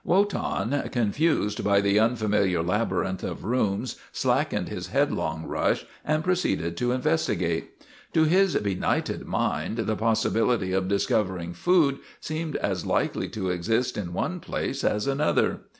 Wotan, 0.03 0.89
confused 0.91 1.63
by 1.63 1.79
the 1.79 1.99
unfamiliar 1.99 2.63
labyrinth 2.63 3.23
of 3.23 3.43
rooms, 3.43 3.97
slackened 4.11 4.67
his 4.67 4.87
headlong 4.87 5.45
rush 5.45 5.85
and 6.03 6.23
proceeded 6.23 6.75
to 6.77 6.91
investigate. 6.91 7.85
To 8.13 8.23
his 8.23 8.55
benighted 8.55 9.27
mind 9.27 9.77
the 9.77 9.95
possi 9.95 10.31
bility 10.31 10.75
of 10.75 10.87
discovering 10.87 11.53
food 11.53 11.99
seemed 12.19 12.55
as 12.55 12.83
likely 12.83 13.29
to 13.29 13.51
exist 13.51 13.95
WOTAN, 13.95 14.07
THE 14.07 14.11
TERRIBLE 14.11 14.11
219 14.11 14.11
in 14.11 14.13
one 14.15 14.39
place 14.71 14.83
as 14.83 15.05
another. 15.05 15.59